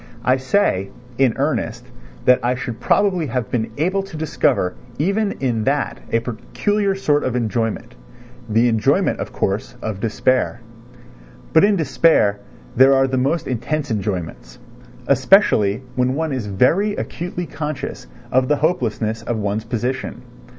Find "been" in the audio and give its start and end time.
3.51-3.69